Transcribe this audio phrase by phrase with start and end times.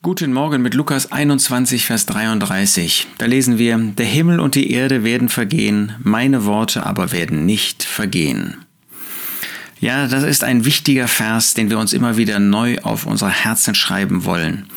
[0.00, 3.08] Guten Morgen mit Lukas 21, Vers 33.
[3.18, 7.82] Da lesen wir, der Himmel und die Erde werden vergehen, meine Worte aber werden nicht
[7.82, 8.58] vergehen.
[9.80, 13.74] Ja, das ist ein wichtiger Vers, den wir uns immer wieder neu auf unsere Herzen
[13.74, 14.68] schreiben wollen.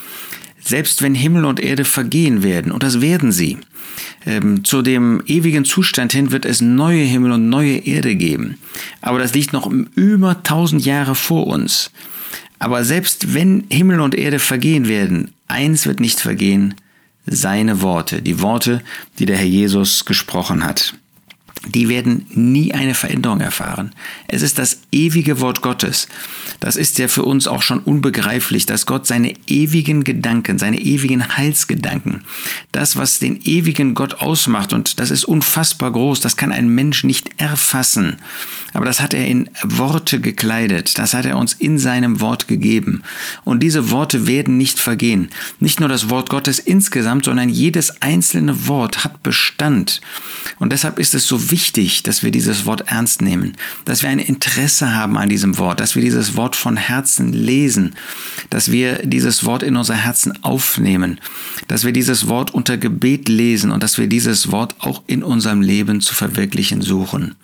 [0.59, 3.59] Selbst wenn Himmel und Erde vergehen werden, und das werden sie,
[4.25, 8.57] ähm, zu dem ewigen Zustand hin wird es neue Himmel und neue Erde geben.
[9.01, 11.91] Aber das liegt noch über tausend Jahre vor uns.
[12.61, 16.75] Aber selbst wenn Himmel und Erde vergehen werden, eins wird nicht vergehen,
[17.25, 18.83] seine Worte, die Worte,
[19.17, 20.93] die der Herr Jesus gesprochen hat
[21.67, 23.91] die werden nie eine Veränderung erfahren.
[24.27, 26.07] Es ist das ewige Wort Gottes.
[26.59, 31.37] Das ist ja für uns auch schon unbegreiflich, dass Gott seine ewigen Gedanken, seine ewigen
[31.37, 32.23] Heilsgedanken,
[32.71, 37.03] das, was den ewigen Gott ausmacht, und das ist unfassbar groß, das kann ein Mensch
[37.03, 38.17] nicht erfassen.
[38.73, 43.03] Aber das hat er in Worte gekleidet, das hat er uns in seinem Wort gegeben.
[43.43, 45.29] Und diese Worte werden nicht vergehen.
[45.59, 50.01] Nicht nur das Wort Gottes insgesamt, sondern jedes einzelne Wort hat Bestand.
[50.57, 53.53] Und deshalb ist es so wichtig, dass wir dieses Wort ernst nehmen,
[53.85, 57.95] dass wir ein Interesse haben an diesem Wort, dass wir dieses Wort von Herzen lesen,
[58.49, 61.19] dass wir dieses Wort in unser Herzen aufnehmen,
[61.67, 65.61] dass wir dieses Wort unter Gebet lesen und dass wir dieses Wort auch in unserem
[65.61, 67.35] Leben zu verwirklichen suchen.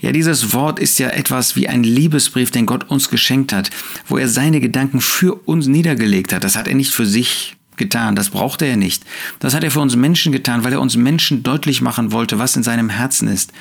[0.00, 3.70] Ja, dieses Wort ist ja etwas wie ein Liebesbrief, den Gott uns geschenkt hat,
[4.08, 6.44] wo er seine Gedanken für uns niedergelegt hat.
[6.44, 8.16] Das hat er nicht für sich getan.
[8.16, 9.04] Das brauchte er nicht.
[9.38, 12.56] Das hat er für uns Menschen getan, weil er uns Menschen deutlich machen wollte, was
[12.56, 13.52] in seinem Herzen ist.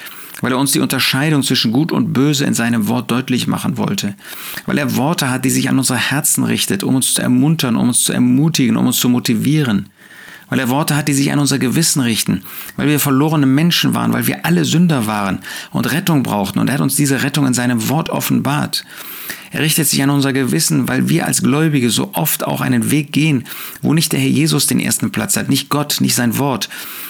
[0.42, 4.16] Weil er uns die Unterscheidung zwischen Gut und Böse in seinem Wort deutlich machen wollte.
[4.66, 7.88] Weil er Worte hat, die sich an unser Herzen richtet, um uns zu ermuntern, um
[7.88, 9.90] uns zu ermutigen, um uns zu motivieren.
[10.50, 12.44] Weil er Worte hat, die sich an unser Gewissen richten.
[12.78, 15.40] Weil wir verlorene Menschen waren, weil wir alle Sünder waren
[15.72, 16.60] und Rettung brauchten.
[16.60, 18.86] Und er hat uns diese Rettung in seinem Wort offenbart.
[19.52, 23.14] Er richtet sich an unser Gewissen, weil wir als Gläubige so oft auch einen Weg
[23.14, 23.46] gehen,
[23.82, 26.68] wo nicht der Herr Jesus den ersten Platz hat, nicht Gott, nicht sein Wort,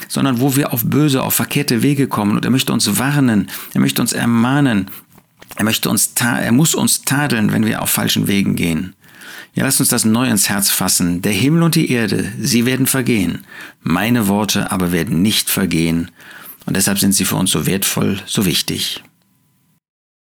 [0.08, 2.36] sondern wo wir auf böse, auf verkehrte Wege kommen.
[2.36, 4.92] Und er möchte uns warnen, er möchte uns ermahnen,
[5.56, 8.94] er möchte uns, er muss uns tadeln, wenn wir auf falschen Wegen gehen.
[9.56, 11.22] Ja, lasst uns das neu ins Herz fassen.
[11.22, 13.46] Der Himmel und die Erde, sie werden vergehen.
[13.82, 16.12] Meine Worte aber werden nicht vergehen.
[16.66, 19.02] Und deshalb sind sie für uns so wertvoll, so wichtig.